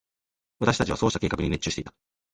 [0.57, 1.93] 私達はそうした計画に熱中していた。